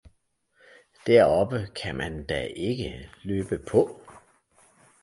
deroppe 1.07 1.67
kan 1.75 1.95
man 1.97 2.25
da 2.25 2.41
ikke 2.45 3.09
løbe 3.23 3.57
på! 3.71 3.99